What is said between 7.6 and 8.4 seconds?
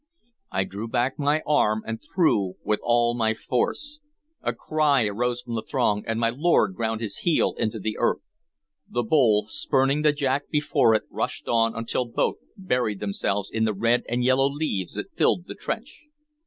the earth.